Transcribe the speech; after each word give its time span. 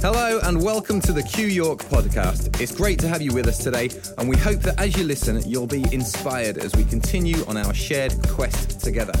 Hello 0.00 0.40
and 0.42 0.62
welcome 0.62 1.00
to 1.00 1.12
the 1.12 1.22
Q 1.22 1.46
York 1.46 1.80
podcast. 1.84 2.60
It's 2.60 2.74
great 2.74 2.98
to 2.98 3.08
have 3.08 3.22
you 3.22 3.32
with 3.32 3.46
us 3.46 3.58
today, 3.58 3.88
and 4.18 4.28
we 4.28 4.36
hope 4.36 4.60
that 4.60 4.78
as 4.80 4.96
you 4.96 5.04
listen, 5.04 5.40
you'll 5.48 5.66
be 5.66 5.84
inspired 5.92 6.58
as 6.58 6.74
we 6.74 6.84
continue 6.84 7.44
on 7.46 7.56
our 7.56 7.72
shared 7.72 8.14
quest 8.28 8.80
together. 8.80 9.12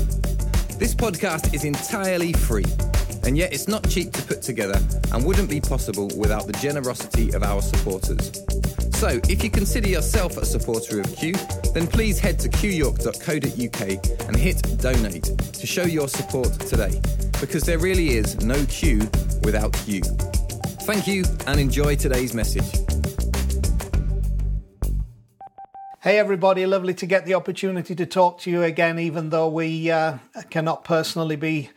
This 0.78 0.94
podcast 0.94 1.54
is 1.54 1.64
entirely 1.64 2.32
free, 2.32 2.66
and 3.22 3.38
yet 3.38 3.52
it's 3.52 3.68
not 3.68 3.88
cheap 3.88 4.12
to 4.12 4.22
put 4.22 4.42
together 4.42 4.78
and 5.12 5.24
wouldn't 5.24 5.48
be 5.48 5.60
possible 5.60 6.10
without 6.16 6.46
the 6.46 6.52
generosity 6.54 7.32
of 7.32 7.42
our 7.42 7.62
supporters. 7.62 8.42
So, 9.02 9.20
if 9.28 9.42
you 9.42 9.50
consider 9.50 9.88
yourself 9.88 10.36
a 10.36 10.46
supporter 10.46 11.00
of 11.00 11.16
Q, 11.16 11.32
then 11.74 11.88
please 11.88 12.20
head 12.20 12.38
to 12.38 12.48
qyork.co.uk 12.48 14.28
and 14.28 14.36
hit 14.36 14.78
donate 14.80 15.24
to 15.24 15.66
show 15.66 15.82
your 15.82 16.06
support 16.06 16.52
today, 16.60 17.00
because 17.40 17.64
there 17.64 17.80
really 17.80 18.10
is 18.10 18.36
no 18.44 18.64
Q 18.66 18.98
without 19.42 19.76
you. 19.88 20.02
Thank 20.82 21.08
you 21.08 21.24
and 21.48 21.58
enjoy 21.58 21.96
today's 21.96 22.32
message. 22.32 22.62
Hey, 26.00 26.20
everybody, 26.20 26.64
lovely 26.64 26.94
to 26.94 27.04
get 27.04 27.26
the 27.26 27.34
opportunity 27.34 27.96
to 27.96 28.06
talk 28.06 28.38
to 28.42 28.52
you 28.52 28.62
again, 28.62 29.00
even 29.00 29.30
though 29.30 29.48
we 29.48 29.90
uh, 29.90 30.18
cannot 30.48 30.84
personally 30.84 31.34
be 31.34 31.70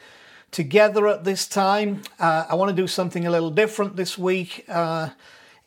together 0.51 1.07
at 1.07 1.23
this 1.23 1.47
time. 1.47 2.03
Uh, 2.19 2.45
I 2.47 2.53
want 2.53 2.69
to 2.69 2.79
do 2.79 2.85
something 2.85 3.25
a 3.25 3.31
little 3.31 3.49
different 3.49 3.95
this 3.95 4.15
week 4.15 4.63
uh, 4.69 5.09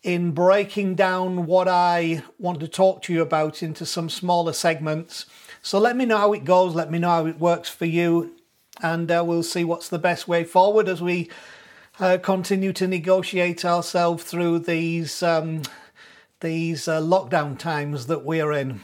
in 0.02 0.30
breaking 0.30 0.94
down 0.94 1.46
what 1.46 1.68
I 1.68 2.22
want 2.38 2.60
to 2.60 2.68
talk 2.68 3.02
to 3.02 3.12
you 3.12 3.22
about 3.22 3.62
into 3.62 3.84
some 3.84 4.08
smaller 4.08 4.52
segments. 4.52 5.26
So 5.62 5.78
let 5.78 5.96
me 5.96 6.04
know 6.04 6.18
how 6.18 6.32
it 6.32 6.44
goes, 6.44 6.74
let 6.74 6.90
me 6.90 6.98
know 6.98 7.08
how 7.08 7.26
it 7.26 7.38
works 7.38 7.68
for 7.68 7.84
you, 7.84 8.34
and 8.80 9.10
uh, 9.10 9.24
we'll 9.26 9.42
see 9.42 9.64
what's 9.64 9.88
the 9.88 9.98
best 9.98 10.28
way 10.28 10.44
forward 10.44 10.88
as 10.88 11.02
we 11.02 11.30
uh, 12.00 12.18
continue 12.22 12.72
to 12.74 12.86
negotiate 12.86 13.64
ourselves 13.64 14.22
through 14.24 14.60
these 14.60 15.22
um, 15.22 15.62
these 16.40 16.86
uh, 16.86 17.00
lockdown 17.00 17.58
times 17.58 18.06
that 18.06 18.24
we're 18.24 18.52
in. 18.52 18.80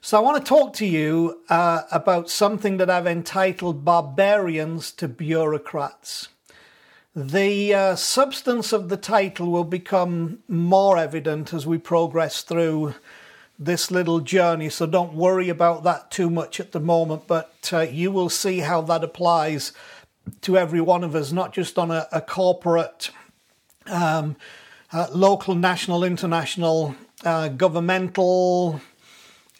So 0.00 0.18
I 0.18 0.20
want 0.20 0.44
to 0.44 0.48
talk 0.48 0.72
to 0.74 0.86
you 0.86 1.42
uh, 1.48 1.82
about 1.92 2.28
something 2.28 2.78
that 2.78 2.90
I've 2.90 3.06
entitled 3.06 3.84
"Barbarians 3.84 4.90
to 4.92 5.06
Bureaucrats." 5.06 6.28
The 7.14 7.74
uh, 7.74 7.96
substance 7.96 8.72
of 8.72 8.88
the 8.88 8.96
title 8.96 9.50
will 9.50 9.64
become 9.64 10.38
more 10.48 10.96
evident 10.96 11.52
as 11.52 11.66
we 11.66 11.76
progress 11.76 12.40
through 12.40 12.94
this 13.58 13.90
little 13.90 14.20
journey, 14.20 14.70
so 14.70 14.86
don't 14.86 15.12
worry 15.12 15.50
about 15.50 15.84
that 15.84 16.10
too 16.10 16.30
much 16.30 16.58
at 16.58 16.72
the 16.72 16.80
moment, 16.80 17.26
but 17.26 17.68
uh, 17.70 17.80
you 17.80 18.10
will 18.10 18.30
see 18.30 18.60
how 18.60 18.80
that 18.80 19.04
applies 19.04 19.74
to 20.40 20.56
every 20.56 20.80
one 20.80 21.04
of 21.04 21.14
us, 21.14 21.32
not 21.32 21.52
just 21.52 21.78
on 21.78 21.90
a, 21.90 22.08
a 22.12 22.22
corporate, 22.22 23.10
um, 23.88 24.34
uh, 24.90 25.06
local, 25.12 25.54
national, 25.54 26.04
international, 26.04 26.94
uh, 27.26 27.48
governmental, 27.48 28.80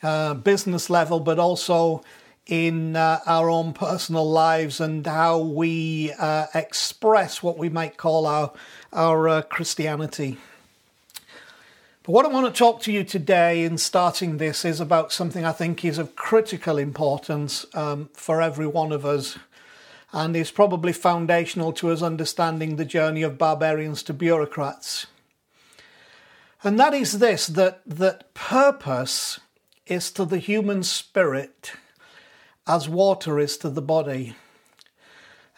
uh, 0.02 0.32
business 0.32 0.88
level, 0.88 1.20
but 1.20 1.38
also 1.38 2.02
in 2.46 2.96
uh, 2.96 3.20
our 3.26 3.48
own 3.48 3.72
personal 3.72 4.28
lives 4.28 4.80
and 4.80 5.06
how 5.06 5.38
we 5.38 6.12
uh, 6.18 6.46
express 6.54 7.42
what 7.42 7.56
we 7.56 7.68
might 7.68 7.96
call 7.96 8.26
our 8.26 8.52
our 8.92 9.28
uh, 9.28 9.42
Christianity. 9.42 10.38
But 12.02 12.12
what 12.12 12.26
I 12.26 12.30
want 12.30 12.52
to 12.52 12.58
talk 12.58 12.82
to 12.82 12.92
you 12.92 13.04
today 13.04 13.62
in 13.62 13.78
starting 13.78 14.38
this 14.38 14.64
is 14.64 14.80
about 14.80 15.12
something 15.12 15.44
I 15.44 15.52
think 15.52 15.84
is 15.84 15.98
of 15.98 16.16
critical 16.16 16.76
importance 16.76 17.64
um, 17.74 18.10
for 18.12 18.42
every 18.42 18.66
one 18.66 18.90
of 18.90 19.06
us 19.06 19.38
and 20.12 20.34
is 20.34 20.50
probably 20.50 20.92
foundational 20.92 21.72
to 21.74 21.90
us 21.90 22.02
understanding 22.02 22.74
the 22.74 22.84
journey 22.84 23.22
of 23.22 23.38
barbarians 23.38 24.02
to 24.02 24.12
bureaucrats. 24.12 25.06
And 26.64 26.78
that 26.78 26.92
is 26.92 27.20
this 27.20 27.46
that, 27.46 27.82
that 27.86 28.34
purpose 28.34 29.38
is 29.86 30.10
to 30.12 30.24
the 30.24 30.38
human 30.38 30.82
spirit 30.82 31.72
as 32.66 32.88
water 32.88 33.38
is 33.38 33.56
to 33.58 33.70
the 33.70 33.82
body. 33.82 34.34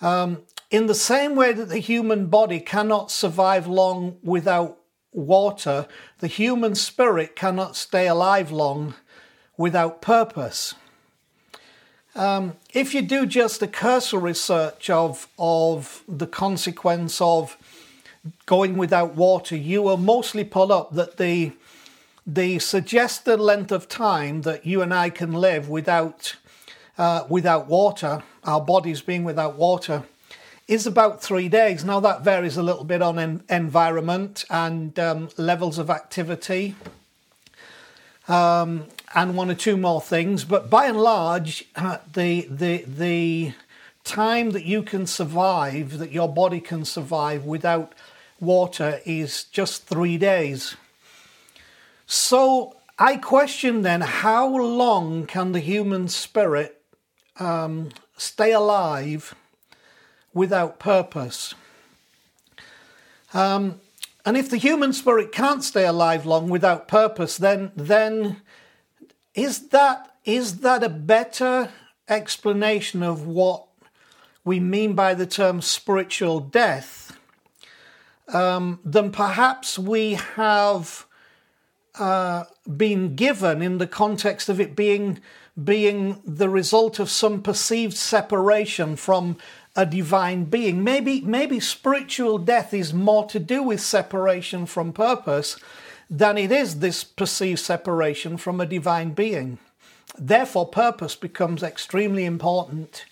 Um, 0.00 0.42
in 0.70 0.86
the 0.86 0.94
same 0.94 1.36
way 1.36 1.52
that 1.52 1.68
the 1.68 1.78
human 1.78 2.26
body 2.26 2.60
cannot 2.60 3.10
survive 3.10 3.66
long 3.66 4.16
without 4.22 4.78
water, 5.12 5.86
the 6.18 6.26
human 6.26 6.74
spirit 6.74 7.36
cannot 7.36 7.76
stay 7.76 8.08
alive 8.08 8.50
long 8.50 8.94
without 9.56 10.02
purpose. 10.02 10.74
Um, 12.16 12.54
if 12.72 12.94
you 12.94 13.02
do 13.02 13.26
just 13.26 13.62
a 13.62 13.66
cursory 13.66 14.34
search 14.34 14.88
of 14.88 15.28
of 15.38 16.04
the 16.08 16.28
consequence 16.28 17.20
of 17.20 17.56
going 18.46 18.76
without 18.76 19.14
water, 19.14 19.56
you 19.56 19.82
will 19.82 19.96
mostly 19.96 20.44
pull 20.44 20.72
up 20.72 20.92
that 20.92 21.16
the 21.16 21.52
the 22.26 22.58
suggested 22.58 23.38
length 23.38 23.72
of 23.72 23.88
time 23.88 24.42
that 24.42 24.64
you 24.64 24.80
and 24.80 24.94
I 24.94 25.10
can 25.10 25.32
live 25.32 25.68
without 25.68 26.36
uh, 26.98 27.24
without 27.28 27.66
water, 27.66 28.22
our 28.44 28.60
bodies 28.60 29.00
being 29.00 29.24
without 29.24 29.56
water, 29.56 30.04
is 30.66 30.86
about 30.86 31.22
three 31.22 31.48
days. 31.48 31.84
Now 31.84 32.00
that 32.00 32.22
varies 32.22 32.56
a 32.56 32.62
little 32.62 32.84
bit 32.84 33.02
on 33.02 33.18
en- 33.18 33.42
environment 33.50 34.44
and 34.48 34.98
um, 34.98 35.28
levels 35.36 35.78
of 35.78 35.90
activity. 35.90 36.74
Um, 38.26 38.86
and 39.14 39.36
one 39.36 39.50
or 39.50 39.54
two 39.54 39.76
more 39.76 40.00
things. 40.00 40.44
But 40.44 40.68
by 40.70 40.86
and 40.86 41.00
large, 41.00 41.66
uh, 41.76 41.98
the 42.12 42.48
the 42.50 42.84
the 42.86 43.52
time 44.02 44.50
that 44.50 44.64
you 44.64 44.82
can 44.82 45.06
survive, 45.06 45.98
that 45.98 46.12
your 46.12 46.28
body 46.28 46.60
can 46.60 46.84
survive 46.84 47.44
without 47.44 47.94
water, 48.40 49.00
is 49.04 49.44
just 49.44 49.86
three 49.86 50.18
days. 50.18 50.76
So 52.06 52.76
I 52.98 53.16
question 53.16 53.82
then, 53.82 54.00
how 54.00 54.46
long 54.46 55.26
can 55.26 55.52
the 55.52 55.60
human 55.60 56.08
spirit 56.08 56.80
um, 57.38 57.90
stay 58.16 58.52
alive 58.52 59.34
without 60.32 60.78
purpose? 60.78 61.54
Um, 63.32 63.80
and 64.24 64.36
if 64.36 64.48
the 64.48 64.56
human 64.56 64.92
spirit 64.92 65.32
can't 65.32 65.62
stay 65.62 65.84
alive 65.84 66.24
long 66.24 66.48
without 66.48 66.88
purpose, 66.88 67.36
then 67.36 67.72
then 67.76 68.40
is 69.34 69.68
that 69.68 70.14
is 70.24 70.60
that 70.60 70.82
a 70.82 70.88
better 70.88 71.70
explanation 72.08 73.02
of 73.02 73.26
what 73.26 73.66
we 74.44 74.60
mean 74.60 74.94
by 74.94 75.14
the 75.14 75.26
term 75.26 75.60
spiritual 75.60 76.40
death 76.40 77.18
um, 78.28 78.78
than 78.84 79.10
perhaps 79.10 79.78
we 79.78 80.14
have 80.14 81.06
uh, 81.98 82.44
been 82.76 83.14
given 83.14 83.62
in 83.62 83.78
the 83.78 83.86
context 83.86 84.48
of 84.48 84.60
it 84.60 84.74
being 84.74 85.20
being 85.62 86.20
the 86.24 86.48
result 86.48 86.98
of 86.98 87.08
some 87.08 87.40
perceived 87.40 87.96
separation 87.96 88.96
from 88.96 89.36
a 89.76 89.86
divine 89.86 90.44
being. 90.44 90.82
Maybe 90.82 91.20
maybe 91.20 91.60
spiritual 91.60 92.38
death 92.38 92.74
is 92.74 92.92
more 92.92 93.26
to 93.26 93.38
do 93.38 93.62
with 93.62 93.80
separation 93.80 94.66
from 94.66 94.92
purpose 94.92 95.56
than 96.10 96.36
it 96.36 96.52
is 96.52 96.80
this 96.80 97.04
perceived 97.04 97.60
separation 97.60 98.36
from 98.36 98.60
a 98.60 98.66
divine 98.66 99.10
being. 99.10 99.58
Therefore, 100.18 100.66
purpose 100.66 101.16
becomes 101.16 101.62
extremely 101.62 102.24
important 102.24 103.04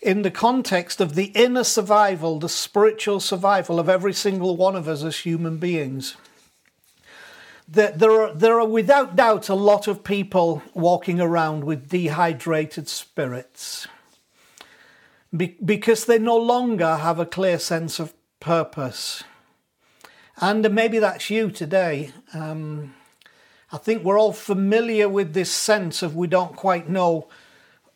in 0.00 0.22
the 0.22 0.30
context 0.30 1.00
of 1.00 1.14
the 1.14 1.26
inner 1.34 1.64
survival, 1.64 2.38
the 2.38 2.48
spiritual 2.48 3.20
survival 3.20 3.80
of 3.80 3.88
every 3.88 4.12
single 4.12 4.56
one 4.56 4.76
of 4.76 4.88
us 4.88 5.02
as 5.02 5.18
human 5.18 5.58
beings. 5.58 6.16
There 7.70 8.10
are, 8.10 8.32
there 8.32 8.58
are 8.58 8.66
without 8.66 9.14
doubt 9.14 9.50
a 9.50 9.54
lot 9.54 9.88
of 9.88 10.02
people 10.02 10.62
walking 10.72 11.20
around 11.20 11.64
with 11.64 11.90
dehydrated 11.90 12.88
spirits 12.88 13.86
because 15.36 16.06
they 16.06 16.18
no 16.18 16.38
longer 16.38 16.96
have 16.96 17.18
a 17.18 17.26
clear 17.26 17.58
sense 17.58 18.00
of 18.00 18.14
purpose. 18.40 19.22
And 20.40 20.72
maybe 20.74 20.98
that's 20.98 21.28
you 21.28 21.50
today. 21.50 22.12
Um, 22.32 22.94
I 23.70 23.76
think 23.76 24.02
we're 24.02 24.18
all 24.18 24.32
familiar 24.32 25.08
with 25.08 25.34
this 25.34 25.50
sense 25.50 26.02
of 26.02 26.16
we 26.16 26.26
don't 26.26 26.56
quite 26.56 26.88
know 26.88 27.28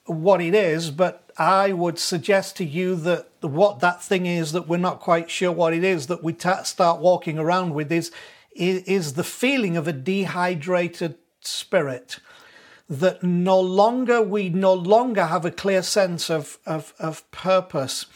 what 0.04 0.42
it 0.42 0.54
is, 0.54 0.90
but 0.90 1.30
I 1.38 1.72
would 1.72 1.98
suggest 1.98 2.56
to 2.56 2.64
you 2.64 2.94
that 2.96 3.30
what 3.40 3.80
that 3.80 4.02
thing 4.02 4.26
is 4.26 4.52
that 4.52 4.68
we're 4.68 4.76
not 4.76 5.00
quite 5.00 5.30
sure 5.30 5.52
what 5.52 5.72
it 5.72 5.84
is 5.84 6.08
that 6.08 6.22
we 6.22 6.34
t- 6.34 6.50
start 6.64 7.00
walking 7.00 7.38
around 7.38 7.72
with 7.72 7.90
is, 7.90 8.10
is, 8.54 8.82
is 8.84 9.12
the 9.14 9.24
feeling 9.24 9.76
of 9.76 9.88
a 9.88 9.92
dehydrated 9.92 11.16
spirit 11.40 12.18
that 12.88 13.22
no 13.22 13.58
longer 13.58 14.20
we 14.22 14.48
no 14.48 14.74
longer 14.74 15.26
have 15.26 15.44
a 15.44 15.50
clear 15.50 15.82
sense 15.82 16.30
of 16.30 16.58
of, 16.66 16.92
of 16.98 17.28
purpose 17.30 18.06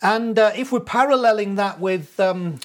and 0.00 0.38
uh, 0.38 0.52
if 0.54 0.70
we're 0.70 0.80
paralleling 0.80 1.56
that 1.56 1.80
with 1.80 2.18
um, 2.20 2.60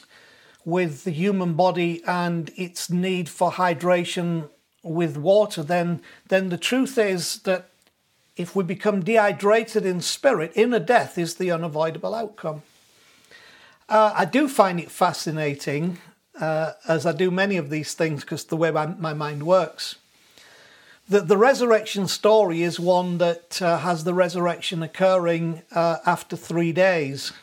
with 0.65 1.03
the 1.03 1.11
human 1.11 1.53
body 1.53 2.01
and 2.05 2.51
its 2.55 2.89
need 2.89 3.27
for 3.27 3.51
hydration 3.51 4.49
with 4.83 5.17
water, 5.17 5.63
then 5.63 6.01
then 6.27 6.49
the 6.49 6.57
truth 6.57 6.97
is 6.97 7.39
that 7.39 7.69
if 8.35 8.55
we 8.55 8.63
become 8.63 9.03
dehydrated 9.03 9.85
in 9.85 10.01
spirit, 10.01 10.51
inner 10.55 10.79
death 10.79 11.17
is 11.17 11.35
the 11.35 11.51
unavoidable 11.51 12.15
outcome. 12.15 12.63
Uh, 13.89 14.13
I 14.15 14.25
do 14.25 14.47
find 14.47 14.79
it 14.79 14.89
fascinating, 14.89 15.99
uh, 16.39 16.71
as 16.87 17.05
I 17.05 17.11
do 17.11 17.31
many 17.31 17.57
of 17.57 17.69
these 17.69 17.93
things 17.93 18.21
because 18.21 18.45
the 18.45 18.57
way 18.57 18.71
my, 18.71 18.87
my, 18.87 19.13
mind 19.13 19.43
works, 19.43 19.95
that 21.09 21.27
the 21.27 21.37
resurrection 21.37 22.07
story 22.07 22.63
is 22.63 22.79
one 22.79 23.17
that 23.19 23.61
uh, 23.61 23.79
has 23.79 24.03
the 24.03 24.13
resurrection 24.13 24.81
occurring 24.81 25.61
uh, 25.73 25.97
after 26.05 26.35
three 26.35 26.71
days. 26.71 27.33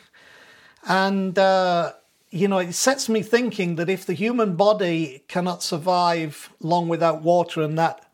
And, 0.87 1.37
uh, 1.37 1.93
you 2.31 2.47
know, 2.47 2.57
it 2.57 2.73
sets 2.73 3.07
me 3.07 3.21
thinking 3.21 3.75
that 3.75 3.89
if 3.89 4.05
the 4.05 4.13
human 4.13 4.55
body 4.55 5.23
cannot 5.27 5.63
survive 5.63 6.49
long 6.59 6.87
without 6.87 7.21
water 7.21 7.61
and 7.61 7.77
that 7.77 8.05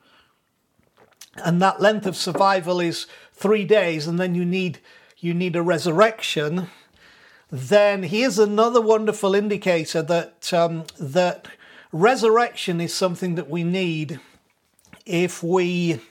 and 1.44 1.62
that 1.62 1.81
length 1.81 2.06
of 2.06 2.15
survival 2.15 2.79
is 2.79 3.06
three 3.33 3.63
days, 3.63 4.07
and 4.07 4.19
then 4.19 4.35
you 4.35 4.45
need 4.45 4.79
you 5.19 5.33
need 5.33 5.56
a 5.56 5.62
resurrection, 5.62 6.68
then 7.52 8.04
here's 8.04 8.38
another 8.38 8.82
wonderful 8.82 9.34
indicator 9.34 10.02
that 10.02 10.54
um, 10.54 10.84
that 11.00 11.48
resurrection 11.92 12.82
is 12.82 12.94
something 12.94 13.36
that 13.36 13.50
we 13.50 13.64
need 13.64 14.20
if 15.06 15.42
we 15.42 16.02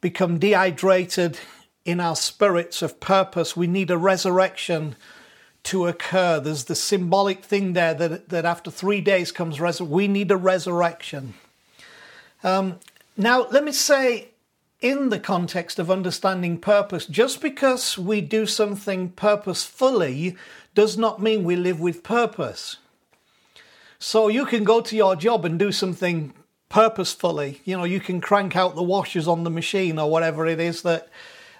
become 0.00 0.38
dehydrated 0.38 1.38
in 1.84 1.98
our 1.98 2.16
spirits 2.16 2.82
of 2.82 3.00
purpose. 3.00 3.56
We 3.56 3.66
need 3.66 3.90
a 3.90 3.96
resurrection 3.96 4.96
to 5.62 5.86
occur. 5.86 6.40
There's 6.40 6.64
the 6.64 6.74
symbolic 6.74 7.42
thing 7.42 7.72
there 7.72 7.94
that 7.94 8.28
that 8.28 8.44
after 8.44 8.70
three 8.70 9.00
days 9.00 9.32
comes 9.32 9.60
res- 9.60 9.80
we 9.80 10.08
need 10.08 10.30
a 10.30 10.36
resurrection. 10.36 11.34
Um, 12.42 12.78
now, 13.16 13.46
let 13.50 13.64
me 13.64 13.72
say 13.72 14.28
in 14.80 15.10
the 15.10 15.20
context 15.20 15.78
of 15.78 15.90
understanding 15.90 16.58
purpose, 16.58 17.06
just 17.06 17.40
because 17.40 17.98
we 17.98 18.20
do 18.20 18.46
something 18.46 19.10
purposefully 19.10 20.36
does 20.74 20.96
not 20.96 21.20
mean 21.20 21.44
we 21.44 21.56
live 21.56 21.80
with 21.80 22.02
purpose. 22.02 22.78
So 23.98 24.28
you 24.28 24.46
can 24.46 24.64
go 24.64 24.80
to 24.80 24.96
your 24.96 25.16
job 25.16 25.44
and 25.44 25.58
do 25.58 25.72
something 25.72 26.32
purposefully. 26.70 27.60
You 27.64 27.76
know, 27.76 27.84
you 27.84 28.00
can 28.00 28.20
crank 28.20 28.56
out 28.56 28.74
the 28.74 28.82
washers 28.82 29.28
on 29.28 29.44
the 29.44 29.50
machine 29.50 29.98
or 29.98 30.10
whatever 30.10 30.46
it 30.46 30.60
is 30.60 30.82
that 30.82 31.08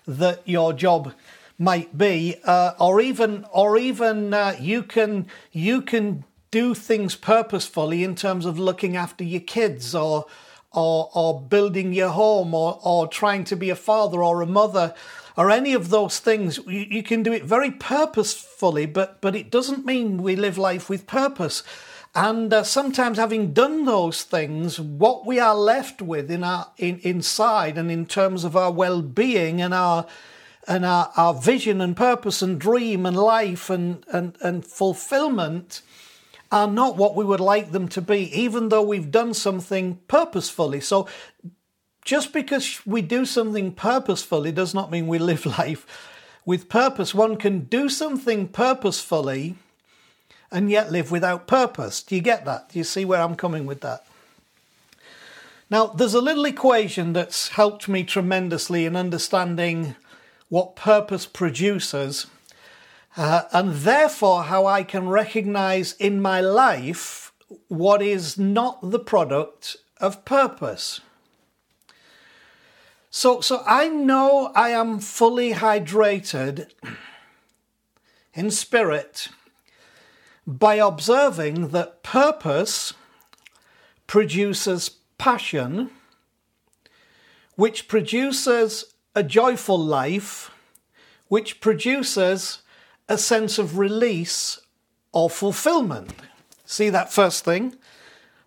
that 0.07 0.41
your 0.49 0.73
job 0.73 1.13
might 1.59 1.97
be, 1.99 2.37
uh, 2.45 2.73
or 2.81 3.03
even 3.03 3.45
or 3.53 3.77
even 3.77 4.33
uh, 4.33 4.57
you 4.59 4.83
can 4.83 5.27
you 5.53 5.83
can 5.83 6.25
do 6.51 6.75
things 6.75 7.15
purposefully 7.15 8.03
in 8.03 8.15
terms 8.15 8.47
of 8.47 8.59
looking 8.59 8.97
after 8.97 9.23
your 9.23 9.43
kids 9.43 9.95
or 9.95 10.25
or, 10.73 11.11
or 11.15 11.41
building 11.41 11.93
your 11.93 12.11
home 12.11 12.55
or, 12.55 12.79
or 12.83 13.09
trying 13.09 13.45
to 13.45 13.57
be 13.57 13.71
a 13.71 13.77
father 13.77 14.23
or 14.23 14.41
a 14.41 14.47
mother 14.47 14.95
or 15.37 15.51
any 15.51 15.73
of 15.73 15.91
those 15.91 16.19
things. 16.19 16.59
You, 16.67 16.87
you 16.89 17.03
can 17.03 17.23
do 17.23 17.33
it 17.33 17.45
very 17.45 17.71
purposefully, 17.71 18.87
but, 18.87 19.21
but 19.21 19.35
it 19.35 19.51
doesn't 19.51 19.87
mean 19.87 20.23
we 20.23 20.37
live 20.37 20.59
life 20.59 20.89
with 20.89 21.07
purpose. 21.07 21.63
And 22.15 22.53
uh, 22.53 22.65
sometimes, 22.65 23.19
having 23.19 23.53
done 23.53 23.85
those 23.85 24.25
things, 24.25 24.81
what 24.81 25.25
we 25.27 25.39
are 25.39 25.55
left 25.55 26.03
with 26.03 26.29
in 26.29 26.43
our 26.43 26.67
in, 26.77 26.99
inside 27.05 27.79
and 27.79 27.89
in 27.89 28.05
terms 28.05 28.43
of 28.43 28.57
our 28.57 28.73
well-being 28.73 29.63
and 29.63 29.73
our 29.73 30.07
and 30.67 30.85
our, 30.85 31.13
our 31.17 31.35
vision 31.35 31.81
and 31.81 31.97
purpose 31.97 32.43
and 32.43 32.61
dream 32.61 33.07
and 33.07 33.17
life 33.17 33.71
and, 33.71 34.05
and, 34.13 34.37
and 34.43 34.67
fulfillment 34.67 35.83
are 36.53 36.67
not 36.67 36.97
what 36.97 37.15
we 37.15 37.25
would 37.25 37.41
like 37.41 37.71
them 37.71 37.89
to 37.89 38.01
be, 38.01 38.31
even 38.39 38.69
though 38.69 38.83
we've 38.83 39.11
done 39.11 39.35
something 39.35 40.01
purposefully. 40.09 40.81
So, 40.81 41.09
just 42.05 42.33
because 42.33 42.85
we 42.87 43.03
do 43.03 43.25
something 43.25 43.73
purposefully 43.73 44.53
does 44.53 44.75
not 44.75 44.91
mean 44.91 45.07
we 45.07 45.19
live 45.19 45.47
life 45.59 45.87
with 46.45 46.69
purpose. 46.69 47.15
One 47.15 47.37
can 47.37 47.61
do 47.61 47.89
something 47.89 48.49
purposefully 48.49 49.57
and 50.51 50.71
yet 50.71 50.91
live 50.91 51.11
without 51.11 51.47
purpose. 51.47 52.03
Do 52.03 52.17
you 52.17 52.23
get 52.23 52.45
that? 52.45 52.71
Do 52.71 52.79
you 52.79 52.85
see 52.85 53.05
where 53.05 53.21
I'm 53.21 53.37
coming 53.37 53.67
with 53.67 53.81
that? 53.83 54.05
Now, 55.71 55.87
there's 55.87 56.15
a 56.15 56.21
little 56.21 56.47
equation 56.47 57.13
that's 57.13 57.49
helped 57.51 57.87
me 57.89 58.03
tremendously 58.03 58.87
in 58.87 58.97
understanding 58.97 59.95
what 60.49 60.75
purpose 60.75 61.27
produces 61.27 62.27
uh, 63.17 63.43
and 63.53 63.73
therefore 63.75 64.45
how 64.45 64.67
I 64.67 64.83
can 64.83 65.09
recognize 65.09 65.93
in 65.95 66.21
my 66.21 66.41
life 66.41 67.33
what 67.69 68.03
is 68.03 68.39
not 68.39 68.91
the 68.91 68.99
product 68.99 69.77
of 70.01 70.25
purpose. 70.25 71.01
So, 73.11 73.41
so 73.41 73.63
I 73.67 73.89
know 73.89 74.53
I 74.55 74.71
am 74.71 75.01
fully 75.01 75.53
hydrated 75.53 76.71
in 78.35 78.51
spirit 78.53 79.29
by 80.47 80.77
observing 80.77 81.69
that 81.69 82.03
purpose 82.03 82.95
produces 84.07 84.91
passion, 85.19 85.91
which 87.57 87.89
produces 87.89 88.95
a 89.15 89.23
joyful 89.23 89.79
life, 89.79 90.53
which 91.29 91.61
produces 91.61 92.63
a 93.11 93.19
sense 93.19 93.59
of 93.59 93.77
release 93.77 94.61
or 95.13 95.29
fulfillment. 95.29 96.13
See 96.65 96.91
that 96.91 97.13
first 97.13 97.45
thing? 97.45 97.75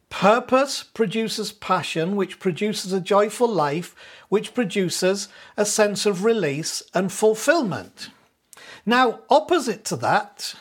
Purpose 0.10 0.84
produces 0.84 1.52
passion, 1.52 2.16
which 2.16 2.40
produces 2.40 2.94
a 2.94 3.02
joyful 3.02 3.50
life, 3.50 3.94
which 4.30 4.54
produces 4.54 5.28
a 5.58 5.66
sense 5.66 6.06
of 6.06 6.24
release 6.24 6.82
and 6.94 7.12
fulfillment. 7.12 8.10
Now, 8.86 9.20
opposite 9.30 9.84
to 9.86 9.98
that, 9.98 10.56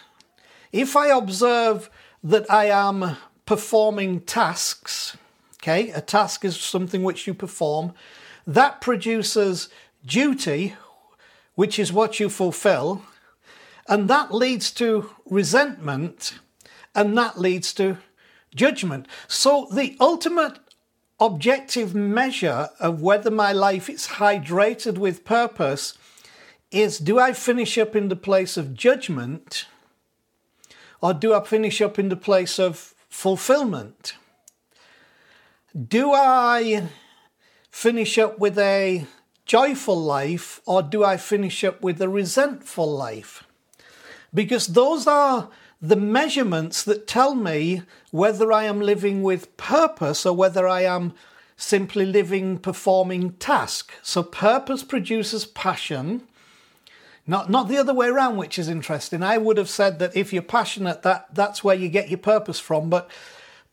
if 0.72 0.96
I 0.96 1.08
observe 1.08 1.88
that 2.25 2.50
I 2.50 2.66
am 2.66 3.16
performing 3.46 4.22
tasks, 4.22 5.16
okay, 5.58 5.90
a 5.90 6.00
task 6.00 6.44
is 6.44 6.56
something 6.56 7.05
which 7.05 7.28
you 7.28 7.34
perform, 7.34 7.93
that 8.48 8.81
produces 8.81 9.69
duty, 10.05 10.75
which 11.55 11.78
is 11.78 11.93
what 11.93 12.19
you 12.19 12.28
fulfill, 12.28 13.02
and 13.88 14.08
that 14.08 14.32
leads 14.32 14.70
to 14.73 15.11
resentment 15.26 16.34
and 16.94 17.17
that 17.17 17.38
leads 17.38 17.73
to 17.75 17.99
judgment. 18.55 19.06
So 19.29 19.69
the 19.73 19.96
ultimate 20.00 20.58
objective 21.19 21.94
measure 21.94 22.69
of 22.81 23.00
whether 23.00 23.31
my 23.31 23.52
life 23.52 23.88
is 23.88 24.08
hydrated 24.08 24.99
with 24.99 25.25
purpose 25.25 25.96
is 26.70 26.99
do 26.99 27.19
I 27.19 27.32
finish 27.32 27.79
up 27.79 27.94
in 27.94 28.08
the 28.08 28.17
place 28.17 28.56
of 28.56 28.75
judgment 28.75 29.67
or 31.01 31.12
do 31.12 31.34
I 31.34 31.44
finish 31.44 31.81
up 31.81 31.98
in 31.98 32.08
the 32.08 32.17
place 32.17 32.58
of 32.58 32.94
fulfillment? 33.08 34.15
Do 35.74 36.12
I 36.12 36.89
finish 37.70 38.19
up 38.19 38.39
with 38.39 38.58
a 38.58 39.06
joyful 39.44 40.01
life 40.01 40.60
or 40.67 40.82
do 40.82 41.05
I 41.05 41.17
finish 41.17 41.65
up 41.65 41.82
with 41.82 42.01
a 42.01 42.08
resentful 42.08 42.91
life? 42.91 43.44
Because 44.34 44.69
those 44.69 45.06
are 45.06 45.48
the 45.81 45.96
measurements 45.96 46.84
that 46.84 47.06
tell 47.06 47.34
me 47.34 47.82
whether 48.10 48.53
I 48.53 48.65
am 48.65 48.81
living 48.81 49.22
with 49.22 49.56
purpose 49.56 50.24
or 50.24 50.34
whether 50.34 50.69
I 50.69 50.82
am 50.82 51.12
simply 51.56 52.06
living 52.06 52.58
performing 52.58 53.32
task. 53.32 53.93
So 54.03 54.22
purpose 54.22 54.84
produces 54.84 55.44
passion. 55.44 56.22
Not 57.27 57.51
not 57.51 57.69
the 57.69 57.79
other 57.79 57.94
way 57.94 58.08
around, 58.08 58.36
which 58.36 58.58
is 58.58 58.69
interesting. 58.69 59.22
I 59.22 59.39
would 59.39 59.56
have 59.56 59.69
said 59.69 59.98
that 60.01 60.17
if 60.17 60.32
you're 60.32 60.43
passionate, 60.43 61.03
that 61.03 61.32
that's 61.32 61.62
where 61.62 61.77
you 61.77 61.89
get 61.89 62.08
your 62.08 62.19
purpose 62.19 62.58
from. 62.58 62.91
But 62.91 63.10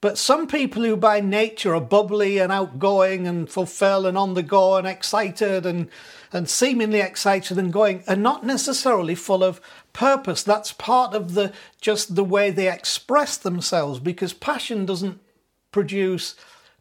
but 0.01 0.17
some 0.17 0.47
people 0.47 0.83
who 0.83 0.95
by 0.95 1.19
nature 1.19 1.75
are 1.75 1.81
bubbly 1.81 2.37
and 2.37 2.51
outgoing 2.51 3.27
and 3.27 3.49
fulfill 3.49 4.05
and 4.05 4.17
on 4.17 4.33
the 4.33 4.43
go 4.43 4.77
and 4.77 4.87
excited 4.87 5.65
and 5.65 5.89
and 6.31 6.49
seemingly 6.49 6.99
excited 6.99 7.57
and 7.57 7.73
going 7.73 8.03
are 8.07 8.15
not 8.15 8.45
necessarily 8.45 9.15
full 9.15 9.43
of 9.43 9.59
purpose. 9.93 10.43
That's 10.43 10.71
part 10.73 11.13
of 11.13 11.33
the 11.33 11.53
just 11.81 12.15
the 12.15 12.23
way 12.23 12.51
they 12.51 12.71
express 12.71 13.37
themselves 13.37 13.99
because 13.99 14.33
passion 14.33 14.85
doesn't 14.85 15.19
produce 15.71 16.35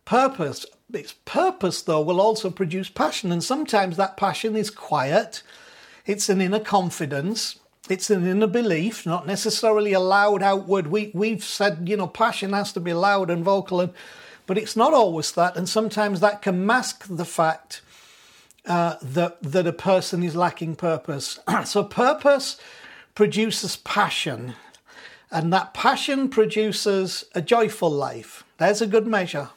purpose. 0.05 0.67
Its 0.93 1.14
purpose, 1.25 1.83
though, 1.83 2.00
will 2.00 2.21
also 2.21 2.50
produce 2.50 2.88
passion, 2.88 3.31
and 3.31 3.45
sometimes 3.45 3.97
that 3.97 4.17
passion 4.17 4.57
is 4.57 4.71
quiet. 4.71 5.43
It's 6.07 6.31
an 6.31 6.40
inner 6.40 6.61
confidence. 6.61 7.59
It's 7.90 8.09
an 8.11 8.26
inner 8.26 8.47
belief, 8.47 9.05
not 9.05 9.26
necessarily 9.26 9.93
a 9.93 10.00
loud 10.00 10.43
outward. 10.43 10.87
We 10.87 11.11
we've 11.14 11.45
said, 11.45 11.88
you 11.88 11.97
know, 11.97 12.07
passion 12.07 12.52
has 12.52 12.73
to 12.73 12.81
be 12.81 12.95
loud 12.95 13.31
and 13.31 13.45
vocal, 13.45 13.81
and 13.81 13.93
but 14.47 14.57
it's 14.57 14.76
not 14.76 14.95
always 14.95 15.33
that, 15.33 15.57
and 15.57 15.69
sometimes 15.69 16.21
that 16.21 16.40
can 16.40 16.64
mask 16.64 17.05
the 17.07 17.26
fact 17.26 17.83
uh, 18.68 18.96
that 19.02 19.42
that 19.42 19.66
a 19.66 19.72
person 19.72 20.22
is 20.22 20.37
lacking 20.37 20.76
purpose. 20.76 21.40
so 21.64 21.82
purpose 21.82 22.56
produces 23.14 23.76
passion, 23.76 24.54
and 25.30 25.52
that 25.52 25.75
passion 25.75 26.28
produces 26.28 27.25
a 27.34 27.42
joyful 27.42 27.90
life. 27.90 28.44
There's 28.58 28.82
a 28.82 28.87
good 28.87 29.06
measure. 29.06 29.48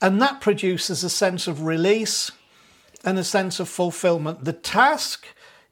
And 0.00 0.20
that 0.20 0.40
produces 0.40 1.04
a 1.04 1.10
sense 1.10 1.46
of 1.46 1.62
release 1.62 2.32
and 3.04 3.18
a 3.18 3.24
sense 3.24 3.60
of 3.60 3.68
fulfillment. 3.68 4.44
The 4.44 4.52
task 4.52 5.26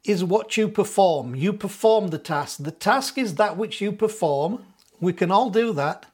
is 0.05 0.25
what 0.25 0.57
you 0.57 0.69
perform. 0.69 1.35
You 1.35 1.53
perform 1.53 2.09
the 2.09 2.19
task. 2.19 2.59
The 2.63 2.71
task 2.71 3.19
is 3.19 3.35
that 3.35 3.57
which 3.57 3.81
you 3.81 3.91
perform. 3.91 4.65
We 5.01 5.13
can 5.13 5.31
all 5.31 5.51
do 5.51 5.73
that. 5.73 6.07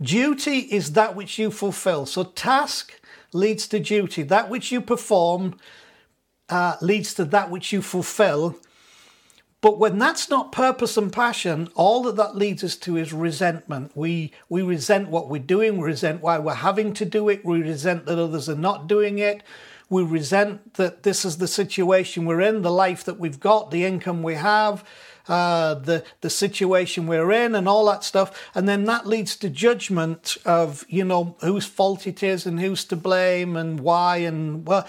Duty 0.00 0.58
is 0.70 0.92
that 0.92 1.16
which 1.16 1.38
you 1.38 1.50
fulfill. 1.50 2.06
So 2.06 2.22
task 2.22 2.92
leads 3.32 3.68
to 3.68 3.78
duty. 3.78 4.22
That 4.22 4.48
which 4.48 4.72
you 4.72 4.80
perform 4.80 5.56
uh, 6.48 6.76
leads 6.80 7.14
to 7.14 7.24
that 7.26 7.50
which 7.50 7.72
you 7.72 7.82
fulfill. 7.82 8.58
But 9.60 9.78
when 9.78 9.98
that's 9.98 10.30
not 10.30 10.52
purpose 10.52 10.96
and 10.96 11.12
passion, 11.12 11.68
all 11.74 12.02
that 12.04 12.16
that 12.16 12.36
leads 12.36 12.62
us 12.62 12.76
to 12.76 12.96
is 12.96 13.12
resentment. 13.12 13.90
We 13.96 14.32
we 14.48 14.62
resent 14.62 15.08
what 15.08 15.28
we're 15.28 15.42
doing. 15.42 15.78
We 15.78 15.86
resent 15.86 16.22
why 16.22 16.38
we're 16.38 16.54
having 16.54 16.92
to 16.94 17.04
do 17.04 17.28
it. 17.28 17.44
We 17.44 17.62
resent 17.62 18.06
that 18.06 18.18
others 18.20 18.48
are 18.48 18.54
not 18.54 18.86
doing 18.86 19.18
it. 19.18 19.42
We 19.90 20.04
resent 20.04 20.74
that 20.74 21.02
this 21.02 21.24
is 21.24 21.38
the 21.38 21.48
situation 21.48 22.24
we're 22.24 22.42
in, 22.42 22.62
the 22.62 22.70
life 22.70 23.02
that 23.04 23.18
we've 23.18 23.40
got, 23.40 23.70
the 23.70 23.84
income 23.84 24.22
we 24.22 24.34
have, 24.34 24.84
uh, 25.28 25.74
the 25.74 26.04
the 26.20 26.30
situation 26.30 27.06
we're 27.06 27.30
in, 27.30 27.54
and 27.54 27.68
all 27.68 27.86
that 27.86 28.04
stuff. 28.04 28.50
And 28.54 28.68
then 28.68 28.84
that 28.84 29.06
leads 29.06 29.36
to 29.36 29.50
judgment 29.50 30.36
of 30.44 30.84
you 30.88 31.04
know 31.04 31.36
whose 31.40 31.66
fault 31.66 32.06
it 32.06 32.22
is 32.22 32.46
and 32.46 32.60
who's 32.60 32.84
to 32.86 32.96
blame 32.96 33.56
and 33.56 33.80
why 33.80 34.18
and 34.18 34.66
well. 34.66 34.86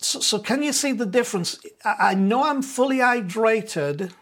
So, 0.00 0.20
so 0.20 0.38
can 0.38 0.62
you 0.62 0.72
see 0.72 0.92
the 0.92 1.06
difference? 1.06 1.60
I, 1.84 2.10
I 2.10 2.14
know 2.14 2.44
I'm 2.44 2.62
fully 2.62 2.98
hydrated 2.98 4.12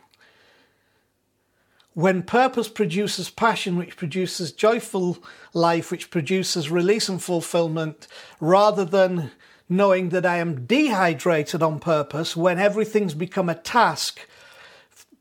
when 1.95 2.23
purpose 2.23 2.69
produces 2.69 3.31
passion, 3.31 3.77
which 3.77 3.97
produces 3.97 4.53
joyful 4.53 5.19
life, 5.53 5.91
which 5.91 6.11
produces 6.11 6.71
release 6.71 7.09
and 7.09 7.23
fulfillment, 7.23 8.07
rather 8.41 8.85
than 8.85 9.31
knowing 9.69 10.09
that 10.11 10.27
I 10.27 10.39
am 10.39 10.67
dehydrated 10.67 11.63
on 11.63 11.79
purpose 11.79 12.37
when 12.37 12.59
everything's 12.59 13.15
become 13.15 13.49
a 13.49 13.55
task 13.55 14.27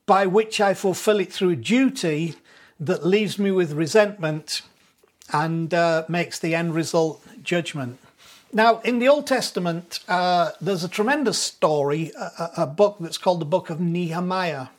by 0.09 0.25
which 0.25 0.59
I 0.59 0.73
fulfill 0.73 1.19
it 1.19 1.31
through 1.31 1.57
duty 1.57 2.33
that 2.79 3.05
leaves 3.05 3.37
me 3.37 3.51
with 3.51 3.73
resentment 3.73 4.63
and 5.31 5.71
uh, 5.71 6.03
makes 6.09 6.39
the 6.39 6.55
end 6.55 6.73
result 6.73 7.23
judgment. 7.43 7.99
Now, 8.51 8.79
in 8.79 8.97
the 8.97 9.07
Old 9.07 9.27
Testament, 9.27 9.99
uh, 10.07 10.49
there's 10.59 10.83
a 10.83 10.89
tremendous 10.89 11.37
story, 11.37 12.11
a, 12.19 12.49
a, 12.57 12.65
book 12.65 12.97
that's 12.99 13.19
called 13.19 13.39
the 13.39 13.45
Book 13.45 13.69
of 13.69 13.79
Nehemiah. 13.79 14.69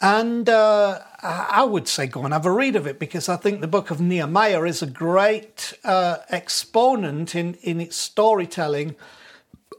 And 0.00 0.48
uh, 0.48 1.00
I 1.20 1.64
would 1.64 1.88
say 1.88 2.06
go 2.06 2.22
and 2.22 2.32
have 2.32 2.46
a 2.46 2.52
read 2.52 2.76
of 2.76 2.86
it 2.86 3.00
because 3.00 3.28
I 3.28 3.34
think 3.34 3.60
the 3.60 3.66
book 3.66 3.90
of 3.90 4.00
Nehemiah 4.00 4.62
is 4.62 4.82
a 4.82 4.86
great 4.86 5.76
uh, 5.82 6.18
exponent 6.28 7.34
in, 7.34 7.54
in 7.54 7.80
its 7.80 7.96
storytelling 7.96 8.94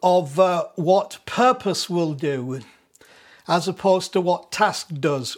of 0.04 0.38
uh, 0.38 0.66
what 0.76 1.20
purpose 1.26 1.90
will 1.90 2.14
do 2.14 2.60
as 3.48 3.68
opposed 3.68 4.14
to 4.14 4.22
what 4.22 4.52
task 4.52 4.90
does. 5.00 5.38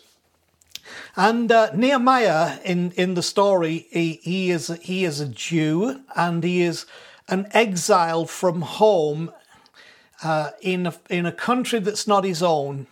And 1.15 1.51
uh, 1.51 1.71
Nehemiah 1.73 2.59
in, 2.63 2.91
in 2.91 3.15
the 3.15 3.23
story, 3.23 3.87
he, 3.91 4.19
he, 4.23 4.51
is, 4.51 4.67
he 4.81 5.03
is 5.03 5.19
a 5.19 5.27
Jew 5.27 6.01
and 6.15 6.43
he 6.43 6.61
is 6.61 6.85
an 7.27 7.47
exile 7.51 8.25
from 8.25 8.61
home 8.61 9.31
uh, 10.23 10.51
in, 10.61 10.87
a, 10.87 10.93
in 11.09 11.25
a 11.25 11.31
country 11.31 11.79
that's 11.79 12.07
not 12.07 12.23
his 12.23 12.41
own. 12.41 12.87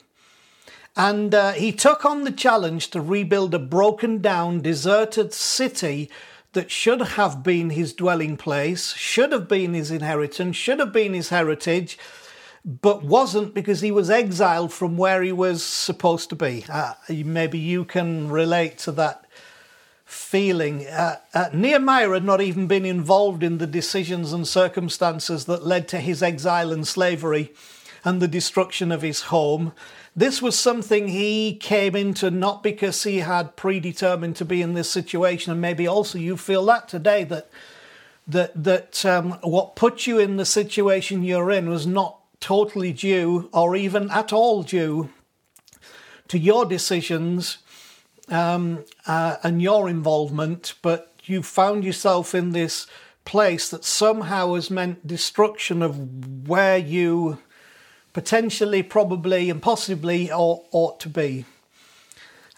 And 0.98 1.36
uh, 1.36 1.52
he 1.54 1.72
took 1.72 2.06
on 2.06 2.24
the 2.24 2.32
challenge 2.32 2.90
to 2.92 3.02
rebuild 3.02 3.54
a 3.54 3.60
broken 3.60 4.22
down, 4.22 4.62
deserted 4.62 5.34
city 5.34 6.10
that 6.54 6.72
should 6.72 7.02
have 7.02 7.44
been 7.44 7.72
his 7.72 7.94
dwelling 7.94 8.38
place, 8.38 8.94
should 8.94 9.34
have 9.34 9.48
been 9.48 9.74
his 9.74 9.92
inheritance, 9.92 10.56
should 10.56 10.80
have 10.80 10.94
been 10.94 11.14
his 11.14 11.30
heritage, 11.30 11.98
but 12.66 13.04
wasn't 13.04 13.54
because 13.54 13.82
he 13.82 13.92
was 13.92 14.10
exiled 14.10 14.74
from 14.74 14.98
where 14.98 15.22
he 15.22 15.32
was 15.32 15.64
supposed 15.64 16.30
to 16.30 16.36
be. 16.36 16.66
Uh, 16.68 16.94
maybe 17.10 17.60
you 17.60 17.86
can 17.86 18.28
relate 18.28 18.80
to 18.80 18.92
that 18.94 19.26
feeling. 20.04 20.88
Uh, 20.88 21.18
uh, 21.34 21.50
Nehemiah 21.54 22.10
had 22.10 22.24
not 22.24 22.42
even 22.42 22.66
been 22.66 22.86
involved 22.86 23.44
in 23.44 23.60
the 23.60 23.68
decisions 23.68 24.34
and 24.34 24.48
circumstances 24.48 25.46
that 25.46 25.66
led 25.66 25.88
to 25.90 26.00
his 26.00 26.24
exile 26.24 26.72
and 26.72 26.88
slavery 26.88 27.54
and 28.04 28.20
the 28.20 28.28
destruction 28.28 28.92
of 28.92 29.04
his 29.04 29.24
home. 29.24 29.72
This 30.16 30.42
was 30.42 30.58
something 30.58 31.08
he 31.08 31.56
came 31.56 31.96
into 31.96 32.32
not 32.32 32.64
because 32.64 33.04
he 33.04 33.20
had 33.20 33.56
predetermined 33.56 34.38
to 34.38 34.46
be 34.46 34.62
in 34.62 34.74
this 34.74 34.90
situation, 34.90 35.52
and 35.52 35.62
maybe 35.62 35.88
also 35.88 36.18
you 36.18 36.38
feel 36.38 36.66
that 36.66 36.88
today 36.88 37.24
that 37.26 37.50
that 38.28 38.64
that 38.64 39.06
um, 39.06 39.34
what 39.42 39.76
put 39.76 40.08
you 40.08 40.18
in 40.18 40.38
the 40.38 40.46
situation 40.46 41.24
you're 41.24 41.52
in 41.52 41.70
was 41.70 41.86
not 41.86 42.20
totally 42.46 42.94
due 42.94 43.50
or 43.52 43.76
even 43.76 44.12
at 44.12 44.32
all 44.32 44.62
due 44.62 45.10
to 46.28 46.38
your 46.38 46.64
decisions 46.64 47.58
um, 48.30 48.86
uh, 49.08 49.38
and 49.42 49.64
your 49.64 49.90
involvement, 49.90 50.76
but 50.84 51.12
you 51.24 51.42
found 51.42 51.84
yourself 51.84 52.36
in 52.36 52.52
this 52.52 52.86
place 53.26 53.68
that 53.70 53.84
somehow 53.84 54.54
has 54.54 54.70
meant 54.70 55.08
destruction 55.08 55.82
of 55.82 56.48
where 56.48 56.78
you 56.78 57.40
potentially, 58.14 58.84
probably, 58.84 59.50
and 59.50 59.60
possibly 59.60 60.32
ought, 60.32 60.68
ought 60.72 61.00
to 61.00 61.10
be. 61.10 61.46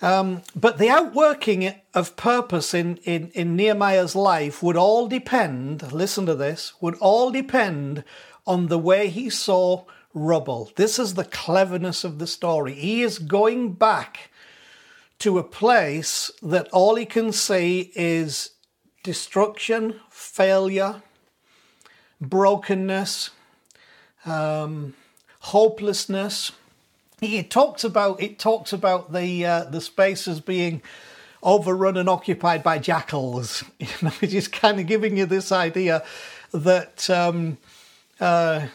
Um, 0.02 0.44
but 0.54 0.80
the 0.80 0.90
outworking 0.90 1.74
of 1.94 2.18
purpose 2.18 2.74
in, 2.74 2.98
in, 3.06 3.32
in 3.34 3.56
Nehemiah's 3.56 4.18
life 4.18 4.62
would 4.62 4.76
all 4.76 5.08
depend, 5.08 5.94
listen 5.94 6.26
to 6.26 6.36
this, 6.36 6.74
would 6.82 6.96
all 6.96 7.32
depend 7.32 8.04
on 8.48 8.68
the 8.68 8.80
way 8.80 9.10
he 9.10 9.30
saw 9.30 9.84
rubble. 10.14 10.72
This 10.76 10.98
is 10.98 11.14
the 11.14 11.26
cleverness 11.26 12.04
of 12.04 12.18
the 12.18 12.28
story. 12.28 12.74
He 12.74 13.04
is 13.04 13.20
going 13.20 13.74
back 13.74 14.32
to 15.20 15.38
a 15.38 15.44
place 15.44 16.32
that 16.42 16.68
all 16.70 16.96
he 16.96 17.06
can 17.06 17.32
see 17.32 17.92
is 17.96 18.52
destruction, 19.04 20.00
failure, 20.10 21.02
brokenness, 22.22 23.32
um, 24.26 24.94
hopelessness. 25.40 26.52
It 27.22 27.50
talks 27.50 27.84
about 27.84 28.22
it 28.22 28.38
talks 28.38 28.74
about 28.74 29.12
the 29.12 29.46
uh, 29.46 29.64
the 29.66 29.82
spaces 29.82 30.40
being 30.40 30.84
overrun 31.42 31.98
and 31.98 32.10
occupied 32.10 32.64
by 32.64 32.78
jackals. 32.78 33.64
You 33.80 33.88
know, 34.02 34.12
it 34.22 34.34
is 34.34 34.48
kind 34.48 34.80
of 34.80 34.86
giving 34.86 35.18
you 35.18 35.26
this 35.26 35.52
idea 35.52 36.04
that 36.52 37.10
um, 37.10 37.58
uh, 38.20 38.68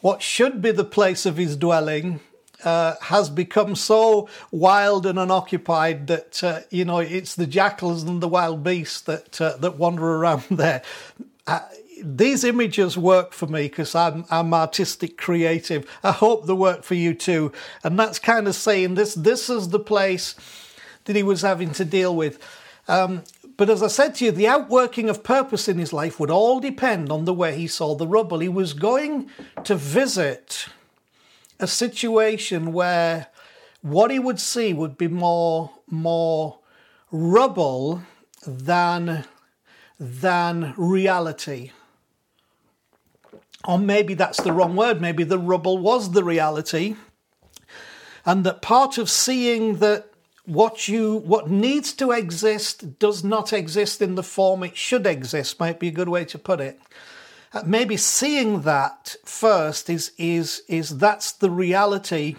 what 0.00 0.22
should 0.22 0.62
be 0.62 0.70
the 0.70 0.84
place 0.84 1.26
of 1.26 1.36
his 1.36 1.56
dwelling 1.56 2.20
uh, 2.64 2.94
has 3.02 3.30
become 3.30 3.74
so 3.74 4.28
wild 4.50 5.06
and 5.06 5.18
unoccupied 5.18 6.06
that 6.08 6.42
uh, 6.42 6.60
you 6.70 6.84
know 6.84 6.98
it's 6.98 7.34
the 7.34 7.46
jackals 7.46 8.02
and 8.02 8.20
the 8.20 8.28
wild 8.28 8.64
beasts 8.64 9.00
that 9.02 9.40
uh, 9.40 9.56
that 9.58 9.76
wander 9.76 10.16
around 10.16 10.44
there. 10.50 10.82
Uh, 11.46 11.60
these 12.02 12.44
images 12.44 12.96
work 12.96 13.32
for 13.32 13.46
me 13.46 13.62
because 13.62 13.94
I'm 13.94 14.24
I'm 14.30 14.52
artistic 14.54 15.16
creative. 15.16 15.88
I 16.02 16.12
hope 16.12 16.46
they 16.46 16.52
work 16.52 16.82
for 16.82 16.94
you 16.94 17.14
too. 17.14 17.52
And 17.82 17.98
that's 17.98 18.18
kind 18.18 18.48
of 18.48 18.54
saying 18.54 18.94
this 18.94 19.14
this 19.14 19.48
is 19.48 19.68
the 19.68 19.80
place 19.80 20.34
that 21.04 21.16
he 21.16 21.22
was 21.22 21.42
having 21.42 21.72
to 21.72 21.84
deal 21.84 22.14
with. 22.14 22.38
Um, 22.86 23.22
but 23.58 23.68
as 23.68 23.82
I 23.82 23.88
said 23.88 24.14
to 24.14 24.24
you, 24.24 24.32
the 24.32 24.48
outworking 24.48 25.10
of 25.10 25.22
purpose 25.22 25.68
in 25.68 25.76
his 25.76 25.92
life 25.92 26.18
would 26.18 26.30
all 26.30 26.60
depend 26.60 27.12
on 27.12 27.26
the 27.26 27.34
way 27.34 27.54
he 27.54 27.66
saw 27.66 27.94
the 27.94 28.06
rubble. 28.06 28.38
He 28.38 28.48
was 28.48 28.72
going 28.72 29.28
to 29.64 29.74
visit 29.74 30.68
a 31.60 31.66
situation 31.66 32.72
where 32.72 33.26
what 33.82 34.10
he 34.10 34.18
would 34.18 34.40
see 34.40 34.72
would 34.72 34.96
be 34.96 35.08
more 35.08 35.72
more 35.86 36.60
rubble 37.10 38.02
than 38.46 39.24
than 40.00 40.72
reality 40.78 41.72
or 43.68 43.78
maybe 43.78 44.14
that's 44.14 44.40
the 44.40 44.52
wrong 44.52 44.76
word, 44.76 45.00
maybe 45.00 45.24
the 45.24 45.38
rubble 45.38 45.78
was 45.78 46.12
the 46.12 46.24
reality. 46.24 46.96
And 48.24 48.44
that 48.44 48.62
part 48.62 48.98
of 48.98 49.10
seeing 49.10 49.76
that 49.76 50.10
what 50.48 50.88
you 50.88 51.16
what 51.18 51.50
needs 51.50 51.92
to 51.92 52.10
exist 52.10 52.98
does 52.98 53.22
not 53.22 53.52
exist 53.52 54.00
in 54.00 54.14
the 54.14 54.22
form 54.22 54.62
it 54.62 54.76
should 54.76 55.06
exist 55.06 55.60
might 55.60 55.78
be 55.78 55.88
a 55.88 55.92
good 55.92 56.08
way 56.08 56.24
to 56.24 56.38
put 56.38 56.58
it. 56.60 56.80
Uh, 57.52 57.62
maybe 57.66 57.96
seeing 57.96 58.62
that 58.62 59.14
first 59.24 59.90
is 59.90 60.12
is 60.16 60.62
is 60.66 60.98
that's 60.98 61.32
the 61.32 61.50
reality, 61.50 62.36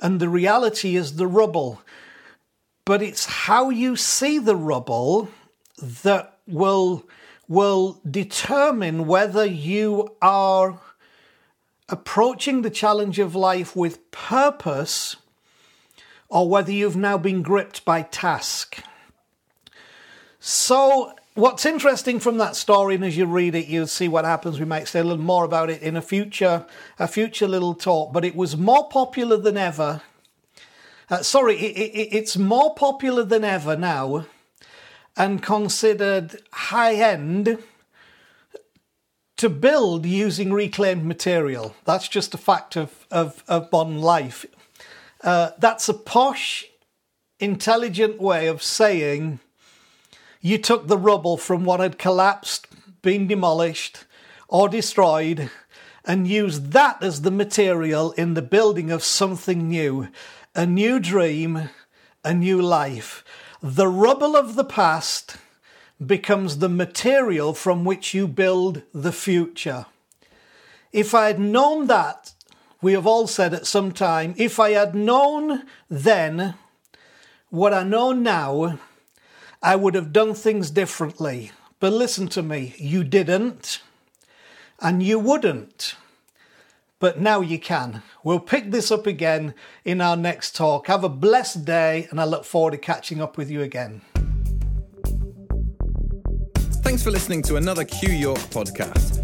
and 0.00 0.20
the 0.20 0.28
reality 0.28 0.94
is 0.94 1.16
the 1.16 1.26
rubble. 1.26 1.82
But 2.84 3.02
it's 3.02 3.26
how 3.26 3.70
you 3.70 3.96
see 3.96 4.38
the 4.38 4.56
rubble 4.56 5.28
that 5.78 6.38
will 6.46 7.04
will 7.48 8.00
determine 8.08 9.06
whether 9.08 9.44
you 9.44 10.16
are 10.22 10.78
approaching 11.88 12.62
the 12.62 12.70
challenge 12.70 13.18
of 13.18 13.34
life 13.34 13.74
with 13.74 14.10
purpose 14.12 15.16
or 16.34 16.48
whether 16.48 16.72
you've 16.72 16.96
now 16.96 17.16
been 17.16 17.42
gripped 17.42 17.84
by 17.84 18.02
task. 18.02 18.82
So, 20.40 21.14
what's 21.34 21.64
interesting 21.64 22.18
from 22.18 22.38
that 22.38 22.56
story, 22.56 22.96
and 22.96 23.04
as 23.04 23.16
you 23.16 23.24
read 23.24 23.54
it, 23.54 23.68
you'll 23.68 23.86
see 23.86 24.08
what 24.08 24.24
happens. 24.24 24.58
We 24.58 24.66
might 24.66 24.88
say 24.88 24.98
a 24.98 25.04
little 25.04 25.22
more 25.22 25.44
about 25.44 25.70
it 25.70 25.80
in 25.80 25.96
a 25.96 26.02
future, 26.02 26.66
a 26.98 27.06
future 27.06 27.46
little 27.46 27.72
talk. 27.72 28.12
But 28.12 28.24
it 28.24 28.34
was 28.34 28.56
more 28.56 28.88
popular 28.88 29.36
than 29.36 29.56
ever. 29.56 30.02
Uh, 31.08 31.22
sorry, 31.22 31.54
it, 31.54 31.76
it, 31.78 32.08
it's 32.16 32.36
more 32.36 32.74
popular 32.74 33.22
than 33.22 33.44
ever 33.44 33.76
now, 33.76 34.26
and 35.16 35.40
considered 35.40 36.42
high 36.50 36.94
end 36.94 37.62
to 39.36 39.48
build 39.48 40.04
using 40.04 40.52
reclaimed 40.52 41.04
material. 41.04 41.76
That's 41.84 42.08
just 42.08 42.34
a 42.34 42.38
fact 42.38 42.76
of 42.76 43.06
of, 43.12 43.44
of 43.46 43.70
modern 43.70 44.00
life. 44.00 44.44
Uh, 45.24 45.52
that's 45.58 45.88
a 45.88 45.94
posh, 45.94 46.66
intelligent 47.40 48.20
way 48.20 48.46
of 48.46 48.62
saying 48.62 49.40
you 50.42 50.58
took 50.58 50.86
the 50.86 50.98
rubble 50.98 51.38
from 51.38 51.64
what 51.64 51.80
had 51.80 51.98
collapsed, 51.98 52.66
been 53.00 53.26
demolished, 53.26 54.04
or 54.48 54.68
destroyed, 54.68 55.50
and 56.04 56.28
used 56.28 56.72
that 56.72 57.02
as 57.02 57.22
the 57.22 57.30
material 57.30 58.12
in 58.12 58.34
the 58.34 58.42
building 58.42 58.90
of 58.90 59.02
something 59.02 59.68
new 59.68 60.08
a 60.54 60.66
new 60.66 61.00
dream, 61.00 61.70
a 62.22 62.32
new 62.32 62.62
life. 62.62 63.24
The 63.60 63.88
rubble 63.88 64.36
of 64.36 64.54
the 64.54 64.64
past 64.64 65.38
becomes 66.04 66.58
the 66.58 66.68
material 66.68 67.54
from 67.54 67.84
which 67.84 68.14
you 68.14 68.28
build 68.28 68.82
the 68.92 69.10
future. 69.10 69.86
If 70.92 71.12
I 71.12 71.26
had 71.26 71.40
known 71.40 71.88
that, 71.88 72.34
we 72.84 72.92
have 72.92 73.06
all 73.06 73.26
said 73.26 73.54
at 73.54 73.66
some 73.66 73.92
time, 73.92 74.34
if 74.36 74.60
I 74.60 74.72
had 74.72 74.94
known 74.94 75.62
then 75.88 76.52
what 77.48 77.72
I 77.72 77.82
know 77.82 78.12
now, 78.12 78.78
I 79.62 79.74
would 79.74 79.94
have 79.94 80.12
done 80.12 80.34
things 80.34 80.70
differently. 80.70 81.50
But 81.80 81.94
listen 81.94 82.28
to 82.28 82.42
me, 82.42 82.74
you 82.76 83.02
didn't, 83.02 83.80
and 84.80 85.02
you 85.02 85.18
wouldn't. 85.18 85.96
But 86.98 87.18
now 87.18 87.40
you 87.40 87.58
can. 87.58 88.02
We'll 88.22 88.38
pick 88.38 88.70
this 88.70 88.90
up 88.90 89.06
again 89.06 89.54
in 89.86 90.02
our 90.02 90.14
next 90.14 90.54
talk. 90.54 90.86
Have 90.88 91.04
a 91.04 91.08
blessed 91.08 91.64
day, 91.64 92.06
and 92.10 92.20
I 92.20 92.24
look 92.24 92.44
forward 92.44 92.72
to 92.72 92.78
catching 92.78 93.22
up 93.22 93.38
with 93.38 93.50
you 93.50 93.62
again. 93.62 94.02
Thanks 96.82 97.02
for 97.02 97.10
listening 97.10 97.40
to 97.44 97.56
another 97.56 97.86
Q 97.86 98.12
York 98.12 98.40
podcast. 98.50 99.23